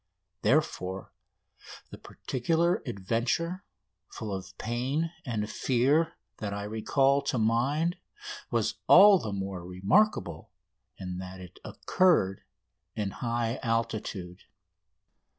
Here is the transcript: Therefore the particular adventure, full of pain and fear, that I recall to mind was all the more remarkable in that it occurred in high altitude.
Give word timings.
Therefore 0.41 1.11
the 1.91 1.99
particular 1.99 2.81
adventure, 2.87 3.63
full 4.11 4.33
of 4.33 4.57
pain 4.57 5.11
and 5.27 5.47
fear, 5.47 6.13
that 6.37 6.55
I 6.55 6.63
recall 6.63 7.21
to 7.21 7.37
mind 7.37 7.97
was 8.49 8.79
all 8.87 9.19
the 9.19 9.31
more 9.31 9.63
remarkable 9.63 10.49
in 10.97 11.19
that 11.19 11.39
it 11.39 11.59
occurred 11.63 12.41
in 12.95 13.11
high 13.11 13.59
altitude. 13.61 14.45